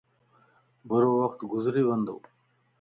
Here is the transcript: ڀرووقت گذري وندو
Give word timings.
ڀرووقت 0.89 1.39
گذري 1.51 1.81
وندو 1.87 2.15